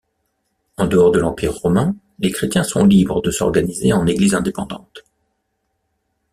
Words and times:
En 0.77 0.87
dehors 0.87 1.11
de 1.11 1.19
l'Empire 1.19 1.53
romain, 1.53 1.95
les 2.17 2.31
chrétiens 2.31 2.63
sont 2.63 2.85
libres 2.85 3.21
de 3.21 3.29
s'organiser 3.29 3.93
en 3.93 4.07
Églises 4.07 4.33
indépendantes. 4.33 5.05